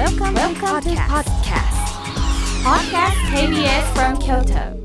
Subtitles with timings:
[0.00, 1.76] Welcome, Welcome to podcast.
[2.64, 3.18] Podcast.
[3.36, 4.80] KBS from Kyoto.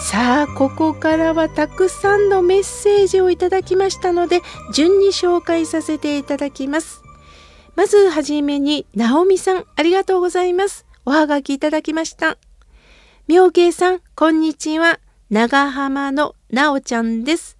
[0.00, 4.40] さあここからはたくさんのメッセージをいただきましたので
[4.74, 7.00] 順に紹介させていただきます。
[7.76, 10.84] まずはじめにナオミさんありがとうございます。
[11.06, 12.38] おはがきいただきました。
[13.28, 14.98] 妙慶さんこんにちは。
[15.30, 17.57] 長浜のなおちゃんです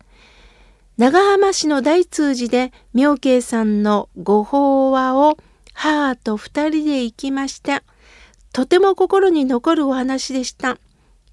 [0.99, 5.39] 長浜市の大通寺で妙慶さんのご法話を
[5.73, 7.85] 母と二人で行きました
[8.53, 10.77] とても心に残るお話でした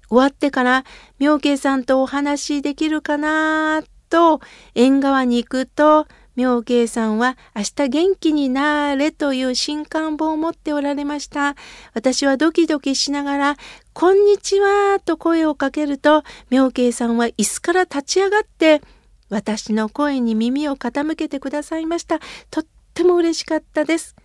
[0.08, 0.84] 終わってから
[1.18, 4.40] 妙慶さんとお話できるかなと
[4.76, 11.56] 縁側に行くと妙慶さんは明日元気になれという新刊本を持っておられました。
[11.94, 13.56] 私はドキドキしながら、
[13.94, 18.82] こんにちはと声をかけると、妙慶さんは椅子から立ち上がって、
[19.28, 22.20] 私の声に耳を傾けてくださいました。
[22.50, 24.16] とっても嬉しかったです。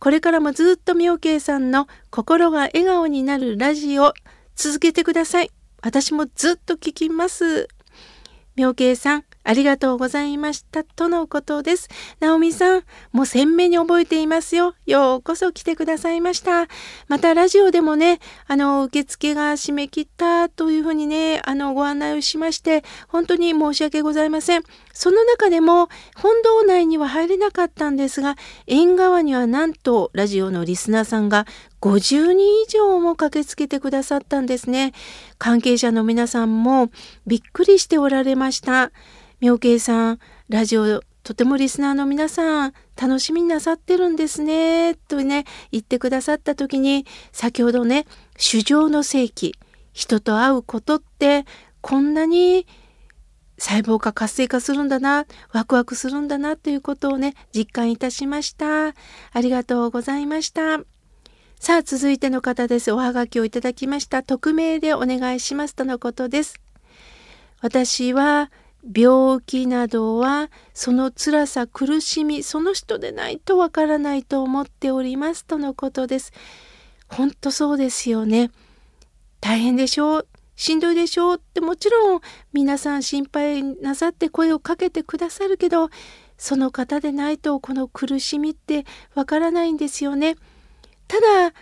[0.00, 4.12] これからもずっと妙慶さんの心が笑顔になるラジオ
[4.54, 5.50] 続けてください。
[5.82, 7.68] 私もずっと聞きます。
[8.56, 10.84] 妙慶さん、ありがとうございました。
[10.84, 11.88] とのことです。
[12.18, 14.74] ナオミさん、もう鮮明に覚えていますよ。
[14.86, 16.66] ようこそ来てくださいました。
[17.08, 24.62] またラジオでもね、あの、受付が締め切ったというふうにね、あの、ご案内をしまして、本当に申し訳ございません。
[24.94, 28.36] その中でも、本堂内には入れなかったんですが、
[28.66, 31.46] 縁側にはなんと、ラジオのリスナーさんが
[31.84, 34.94] 50人以上も駆けつけてくださったんですね。
[35.36, 36.90] 関係者の皆さんも
[37.26, 38.90] びっくりしておられました。
[39.40, 40.18] 妙慶さん、
[40.48, 48.04] ラジオとてもリスナーの皆さん楽しみになさってるんですねとね言ってくださった時に先ほどね
[48.36, 49.54] 主情の世紀
[49.94, 51.46] 人と会うことって
[51.80, 52.66] こんなに
[53.56, 58.94] 細胞が活性化するんだなワクワクするんだなということをね実感いたしましたあ
[59.40, 60.93] りがとうございました
[61.60, 66.60] さあ続いての方ですおはがきをいただきました匿名でお願いしますとのことです
[67.60, 68.50] 私は
[68.94, 76.32] 病気などはその辛さ苦しみその人でないとわからないと思っておりますとのことです。
[77.08, 78.50] 本当そうですよね。
[79.40, 82.20] 大変でしょうしんどいでしょうってもちろん
[82.52, 85.88] 皆さん心配なさって声をかけてくださるけど
[86.38, 88.84] その方でないとこの苦しみって
[89.14, 90.36] わからないんですよね。
[91.08, 91.54] ただ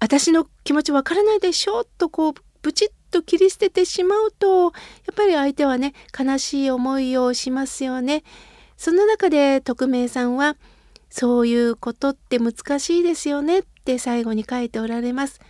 [0.00, 1.84] 私の気持ちわからないでしょ？
[1.84, 4.72] とこうブチッと切り捨ててしまうとやっ
[5.14, 8.24] ぱり相手はね悲しい思いをしますよね。
[8.76, 10.56] その中で匿名さんは
[11.10, 15.40] そういうことって難しいですよねって最後に書いておられます。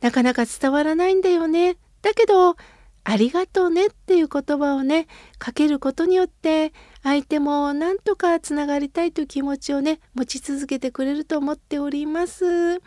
[0.00, 1.76] なかなか伝わらないんだよね。
[2.02, 2.56] だけど
[3.04, 5.06] ありがとうねっていう言葉をね
[5.38, 6.74] かけることによって
[7.08, 12.82] 相手もなんとかつながりたいという気持ちをね持ち続けてくれると思っております。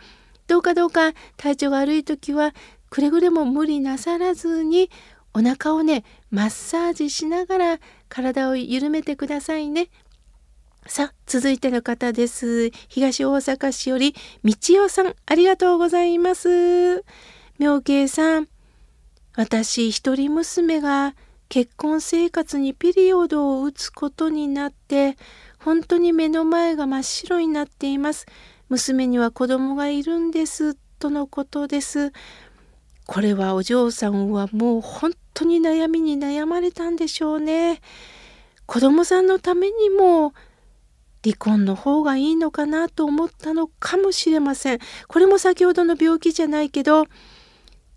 [0.45, 2.53] どうかどうか体調が悪い時は
[2.91, 4.91] くれぐれも無理なさらずに
[5.33, 9.89] お腹をねマッサージしながら体を緩めてくださいね。
[10.85, 12.69] さあ続いての方です。
[12.89, 17.03] 東大阪市より道代さんありがとうございます。
[17.57, 18.47] 妙慶さん
[19.35, 21.15] 私一人娘が
[21.51, 25.17] 結婚生活にピリオドを打つことになって
[25.59, 28.25] 本当に目の前が真っ白になっています。
[28.69, 32.13] 娘には子供がいるんですとのことです。
[33.05, 37.81] これはお嬢さんはもう本当に悩みに悩まれたんでしょうね。
[38.65, 40.33] 子供さんのためにも
[41.21, 44.79] 離婚の方がいいのかなと思ったのかもしれません。
[45.09, 47.07] これも先ほどの病気じゃないけど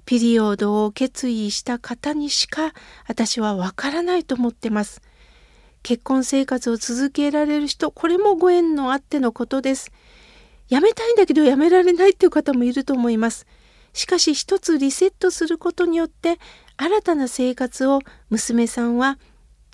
[0.04, 2.72] ピリオドを決意した方にしか
[3.08, 5.02] 私はわからないと思ってます。
[5.82, 9.92] 結婚生活を続けられる人これもご縁のあってのことです。
[10.68, 13.46] やめたいんだけどやめられないっていう方もいると思います。
[13.92, 16.38] しかし一つリセットすることによって
[16.76, 19.18] 新たな生活を娘さんは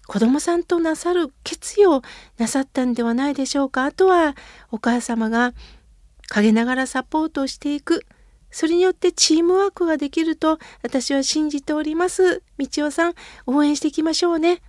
[0.07, 2.03] 子供さんとなさる決意を
[2.37, 4.35] なさったんではないでしょうかあとは
[4.71, 5.55] お母様が
[6.29, 8.05] 陰ながらサポートしていく
[8.51, 12.43] それによってチームワークができると私は信じております。
[12.59, 13.15] 道夫さん
[13.47, 14.63] 応援していきましょうね。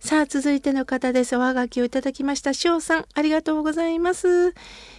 [0.00, 1.36] さあ続いての方です。
[1.36, 2.54] おはがきをいただきました。
[2.54, 4.54] 翔さんありがとうございます。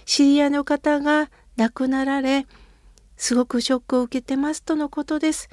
[0.06, 2.45] 知り合いの方が亡くなられ
[3.18, 5.50] すごくショックを受けてますとのことです。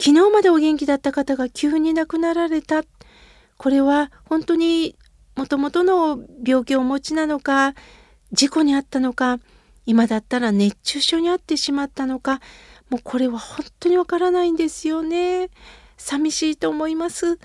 [0.00, 2.82] 昨日までお元気だった方が急に亡くなられた。
[3.56, 4.96] これは本当に
[5.36, 7.74] もともとの病気をお持ちなのか、
[8.32, 9.38] 事故にあったのか、
[9.86, 12.40] 今だったら熱中症に遭ってしまったのか、
[12.90, 15.50] もうこれは本当にわからないんですよね。
[15.96, 17.38] 寂しいと思います。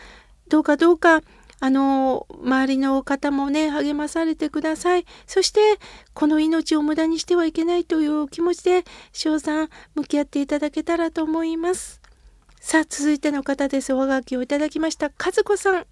[0.49, 1.21] どうかどうか
[1.59, 5.05] あの周りの方もね励まされてください。
[5.25, 5.59] そして
[6.13, 12.01] この命を無駄にしてはいけないという気持ちで翔さん向き合っていただけたらと思います。
[12.59, 13.93] さあ続いての方です。
[13.93, 15.11] おはがきをいただきました。
[15.17, 15.85] 和子さん。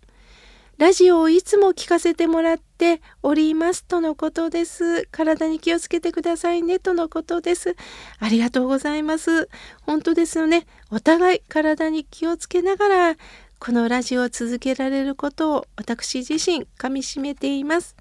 [0.77, 5.05] ラジオをいつも聞かせてもらっておりますとのことです。
[5.09, 7.77] 体に気をつけてくださいねとのことです。
[8.19, 9.47] ありがとうございます。
[9.83, 10.67] 本当ですよね。
[10.91, 13.15] お互い体に気をつけながら
[13.57, 17.95] このラジオを続けられることを私自身かみしめています。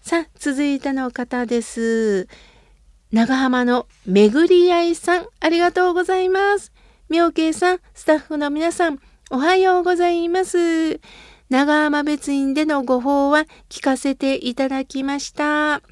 [0.00, 2.28] さあ、続いての方です。
[3.10, 6.72] 長浜のめぐりあいさん、ありがとうございます。
[7.08, 9.00] 妙慶さん、スタッフの皆さん、
[9.30, 11.00] おはようございます。
[11.54, 15.82] 長浜別院でのご法は聞かせていただきました。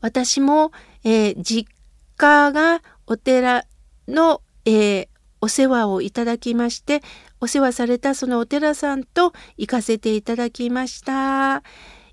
[0.00, 0.72] 私も、
[1.04, 1.70] えー、実
[2.16, 3.64] 家がお寺
[4.08, 5.08] の、えー、
[5.40, 7.00] お世話をいただきまして、
[7.40, 11.62] お世話されたそのお寺さんと行かせていただきました。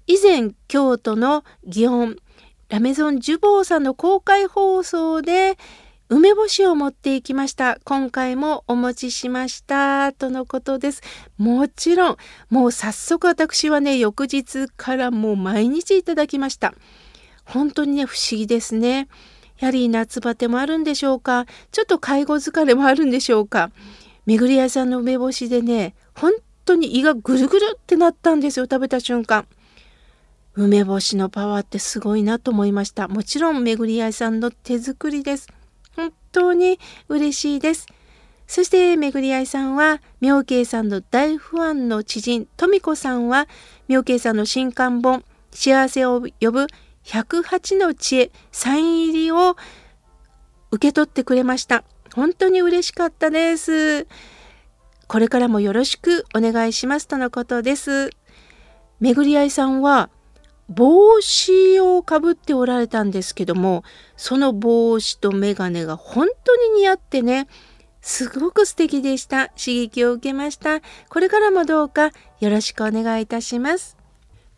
[0.05, 2.17] 以前、京都の祇園
[2.69, 5.57] ラメゾンジュボーさんの公開放送で、
[6.09, 7.79] 梅干しを持っていきました。
[7.83, 10.13] 今回もお持ちしました。
[10.13, 11.01] とのことです。
[11.37, 12.17] もちろん、
[12.49, 16.73] もう早速私はね、翌日からもう毎日いただきました。
[17.43, 19.09] 本当にね、不思議ですね。
[19.59, 21.45] やはり夏バテもあるんでしょうか？
[21.73, 23.71] ちょっと介護疲れもあるんでしょうか？
[24.25, 26.31] めぐり屋さんの梅干しでね、本
[26.63, 29.45] 当に胃がぐるぐるってなったんですよ、食べた瞬間。
[30.53, 33.09] 梅干しのパワーってすごいなと思いました。
[33.09, 35.49] もちろんめぐり屋さんの手作りです。
[36.33, 37.87] 本当に嬉しいです。
[38.47, 43.47] そしてめぐりあいさんは妙慶さんの大ファンの知人富子さんは
[43.87, 46.67] 妙慶さんの新刊本「幸せを呼ぶ
[47.03, 49.57] 108の知恵」サイン入りを
[50.71, 51.83] 受け取ってくれました。
[52.13, 54.07] 本当に嬉しかったです。
[55.07, 58.11] これからもよろしくお願いしますとのことです。
[58.99, 60.09] めぐりあいさんは
[60.69, 63.83] 帽子をかぶっておられたんですけども
[64.17, 67.47] その帽子と眼鏡が本当に似合ってね
[68.01, 69.49] すごく素敵でした。
[69.49, 70.79] 刺激を受けました。
[71.09, 73.97] これからもどうかよろしくお願いいたします。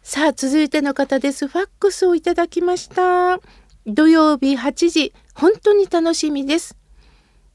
[0.04, 1.48] さあ続いての方です。
[1.48, 3.40] ファックスをいただきました。
[3.88, 6.78] 土曜日8時本当に楽しみです。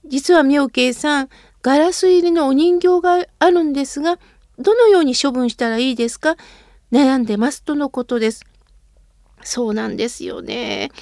[0.04, 1.28] 実は妙慶さん
[1.62, 4.18] ガラス入りのお人形があるんですが
[4.58, 6.36] どのように処分したらいいですか？
[6.94, 8.44] 悩んでますとのことです。
[9.42, 10.92] そうなんですよね。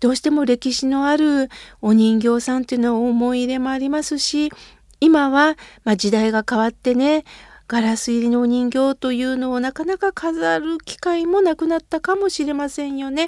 [0.00, 1.50] どうしても歴史のある
[1.82, 4.50] お人形さんっていうのは思い入れもありますし
[4.98, 7.24] 今は、まあ、時代が変わってね
[7.68, 13.26] ガラス入りのお人形というのをなかなか飾る機会もなくなったかもしれませんよね。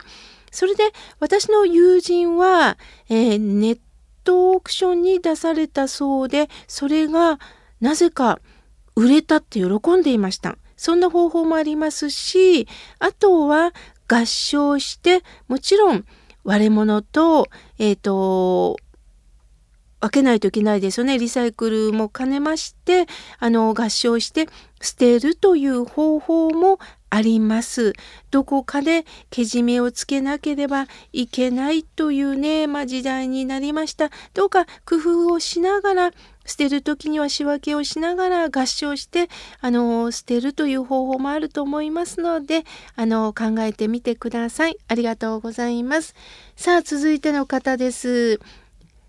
[0.50, 0.82] それで
[1.20, 2.78] 私の友人は、
[3.10, 3.78] えー、ネッ
[4.24, 7.38] トオークションに出されたそうでそれが
[7.80, 8.40] なぜか
[8.96, 10.56] 売れたって喜んでいました。
[10.76, 12.66] そんな方法もありますし
[12.98, 13.72] あとは
[14.08, 16.04] 合唱してもちろん
[16.44, 17.48] 割れ物と,、
[17.78, 18.76] えーと、
[20.04, 23.06] 分けないといけないですよねリサイクルも兼ねまして
[23.38, 24.48] あの合唱して
[24.82, 26.78] 捨てるという方法も
[27.08, 27.92] あります。
[28.30, 34.10] どこかでけじめをつけなければいけないというね、まあ、時代になりました。
[34.34, 36.10] どうか工夫をしながら
[36.44, 39.30] 捨てる時には仕分けをしながら合唱して
[39.60, 42.64] あの捨てるという方法もあると思いますので
[42.96, 44.76] あの考えてみてください。
[44.88, 46.14] ありがとうございます。
[46.56, 48.40] さあ続いての方です。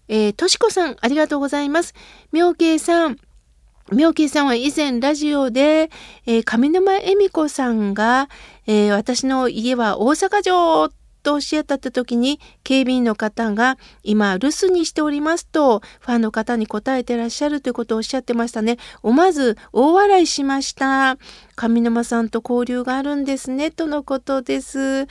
[0.07, 1.93] えー、としこさんありがとうございます。
[2.31, 3.17] 妙慶さん
[3.91, 5.91] 妙慶さんは以前ラジオで、
[6.25, 8.29] えー、上沼恵美子さんが、
[8.65, 10.89] えー、私の家は大阪城
[11.21, 18.77] とおっしゃった時に警備員の方が今留守にしておりますとファンの方に答えてらっしゃるということをおっしゃってましたね。
[19.01, 21.17] 思わず大笑いしました。
[21.55, 25.07] 上沼さんと交流があるんですねとのことです。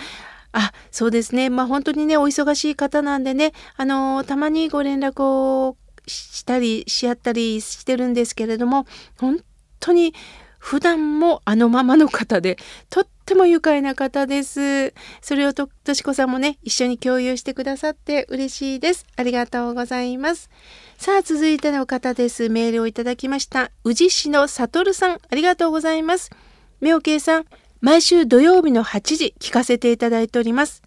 [0.57, 1.51] あ、そうですね。
[1.51, 8.87] まあ本当にね、お忙しい方なんでね、あのたまにご連絡をしたりし合ったりしてるんですけれども、
[9.19, 9.41] 本
[9.81, 10.15] 当に
[10.59, 12.57] 普段もあのままの方で、
[12.89, 14.95] とっても愉快な方です。
[15.21, 19.07] それをと、としこさんもね、一緒に共有してくださって嬉しいです。
[19.17, 20.51] ありがとうございます。
[20.97, 22.49] さあ、続いての方です。
[22.49, 23.73] メールをいただきました。
[23.83, 26.31] 宇治市のさとるさん、ありがとうございます。
[26.81, 27.45] みょうけいさん、
[27.85, 30.83] 毎週土曜日の8時聞かせていただいております。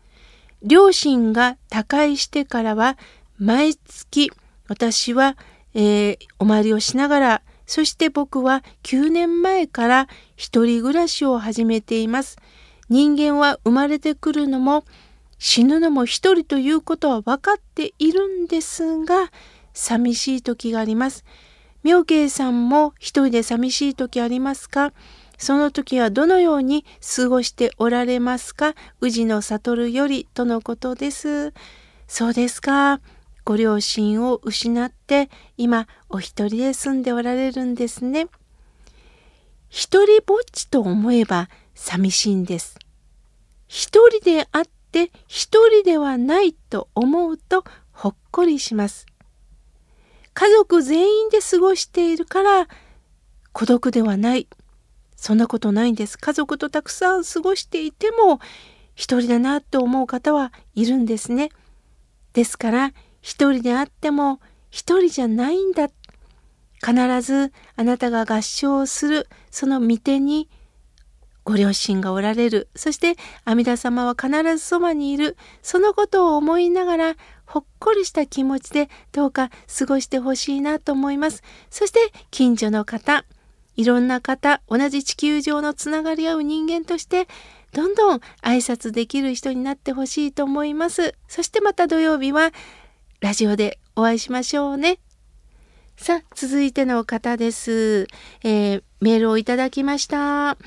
[0.63, 2.97] 両親が他界してからは、
[3.37, 4.31] 毎月、
[4.67, 5.37] 私は、
[5.75, 12.37] えー、お参りをしながらそして僕は9年前から一人暮らしを始めています。
[12.89, 14.83] 人間は生まれてくるのも
[15.37, 19.31] 死ぬのも一人ということは分かっているんですが、
[19.71, 21.25] 寂しい時があります。
[21.83, 24.93] 妙慶さんも一人で寂しい時ありますか？
[25.37, 28.73] その時はどのように過ごしておられますか？
[29.01, 31.53] 宇治の悟よりとのことです。
[32.07, 33.01] そうですか。
[33.45, 38.27] ご両親を失って今お一人で住んでおられるんですね。
[39.69, 42.77] 一人ぼっちと思えば寂しいんです。
[43.67, 49.05] 一人であって一人ではないと思うとほっこりします。
[50.33, 52.67] 家族全員で過ごしているから
[53.53, 54.47] 孤独ではない。
[55.17, 56.17] そんなことないんです。
[56.17, 58.39] 家族とたくさん過ごしていても
[58.95, 61.49] 一人だなと思う方はいるんですね。
[62.33, 65.89] ですから一人であっても一人じゃないんだ。
[66.79, 70.47] 必ずあなたが合唱するその御手に
[71.43, 72.69] ご両親がおられる。
[72.75, 75.35] そして阿弥陀様は必ずそばにいる。
[75.63, 81.41] そのことを思いながらほっこりした気持ちでどうか過ごしてほしいなと思います。
[81.69, 83.25] そして近所の方、
[83.77, 87.27] いろんな方、同じ地球上のつながり合う人間として
[87.71, 91.15] どんどん挨拶できる人になってほしいと思います。
[91.27, 92.51] そしてまた土曜日は
[93.21, 94.99] ラジオでお会いしましょうね。
[95.95, 98.07] さあ、続いての方です。
[98.43, 100.57] えー、メールをいただきました。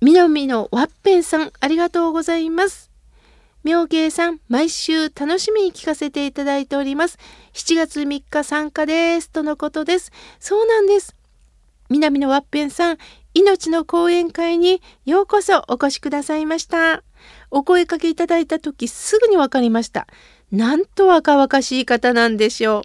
[0.00, 2.90] 南のワッペンさん、ありがとうございます。
[3.62, 7.18] 妙慶さん、毎週楽しみに聞かせていただいております。
[7.54, 9.30] 7月3日参加です。
[9.30, 10.12] とのことです。
[10.38, 11.14] そうなんです。
[11.90, 12.98] 南のワッペンさん、
[13.34, 17.02] 命の講演会にようこそお越しくださいました。
[17.50, 20.06] お声かけいただいた時すぐにわかりました。
[20.50, 22.82] なんと若々しい方なんでしょ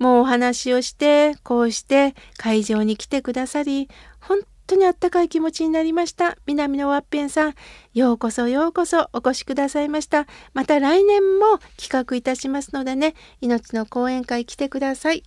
[0.00, 0.02] う。
[0.02, 3.88] もうお話をして、こうして会場に来てくださり、
[4.20, 6.36] 本当にあったかい気持ちになりました。
[6.46, 7.54] 南のワッペンさん、
[7.94, 10.26] ようこそようこそお越しくださいました。
[10.52, 15.24] また来年も企画いたしますのでね、命の講演会来てください。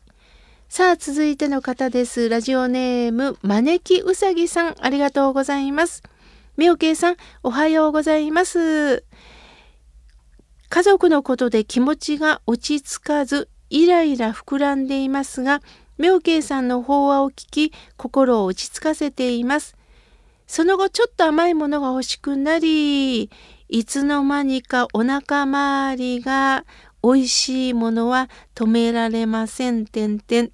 [0.74, 2.30] さあ、続いての方です。
[2.30, 6.02] ラジオネーム、招きうさぎさん、ありがとうございます。
[6.56, 9.04] みおけいさん、おはようございます。
[10.70, 15.60] 家族のことで気持ちが落ち着かず、イライラ膨らんでいますが、
[15.98, 19.76] 妙慶さんの法話を聞き、心を落ち着かせています。
[20.48, 23.30] その後、ちょっと甘いものが欲しくなり、
[23.68, 26.64] いつの間にかお腹周りが
[27.04, 29.86] 美味しいものは止められません。
[29.86, 30.52] てんてん。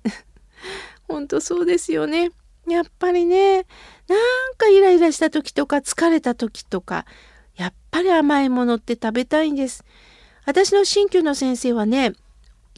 [1.08, 2.32] 本当そうですよね。
[2.68, 3.66] やっぱりね、
[4.08, 7.06] なんかイライラした時とか疲れた時とか、
[7.56, 9.84] やっぱり甘いものって食べたいんです。
[10.46, 12.14] 私の鍼灸の先生はね、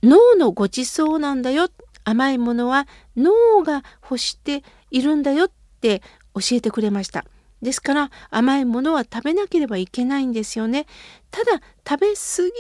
[0.02, 1.70] 脳のごちそうなんだよ。
[2.04, 6.02] 甘いものは脳が欲しているんだよって
[6.34, 7.26] 教えてくれました。
[7.62, 10.86] ですから甘いものは食べなければいけないんですよね。
[11.30, 12.54] ただ食べ過ぎが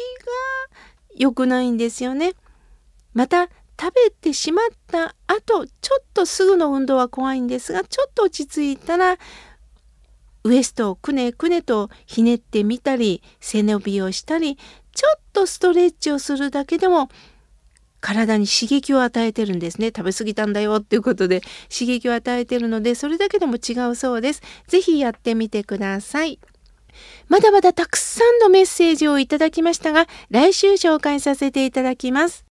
[1.15, 2.33] 良くないんですよね。
[3.13, 3.49] また
[3.79, 9.17] 食べてしまった後ちょっとすぐの運動は怖いんですがちょっと落ち着いたら
[10.43, 14.57] ウエストをくねくねとひねってみたり背伸びをしたり
[14.93, 17.09] ちょっとストレッチをするだけでも
[18.01, 19.87] 体に刺激を与えてるんですね。
[19.87, 24.41] 食べ過ぎたんだよっていうことで刺激を与えてるのでそれだけでも違うそうです。
[24.67, 26.39] 是非やってみてください。
[27.27, 32.48] まだまだたくさんのメッセージをいただきましたが来週紹介させていただきます。